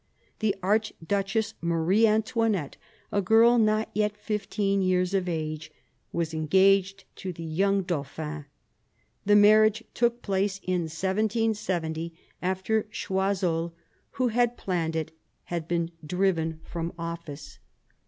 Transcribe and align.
The 0.39 0.55
Archduchess 0.63 1.53
Marie 1.61 2.07
Antoinette, 2.07 2.75
a 3.11 3.21
girl 3.21 3.59
not 3.59 3.87
yet 3.93 4.17
fifteen 4.17 4.81
years 4.81 5.13
of 5.13 5.29
age, 5.29 5.71
was 6.11 6.33
engaged 6.33 7.03
to 7.17 7.31
the 7.31 7.43
young 7.43 7.83
dauphin. 7.83 8.45
The 9.27 9.35
marriage 9.35 9.83
took 9.93 10.23
place 10.23 10.59
in 10.63 10.81
1770, 10.89 12.15
after 12.41 12.87
Choiseul, 12.89 13.73
who 14.13 14.29
had 14.29 14.57
planned 14.57 14.95
it, 14.95 15.11
had 15.43 15.67
been 15.67 15.91
driven 16.03 16.61
from 16.63 16.93
office. 16.97 17.59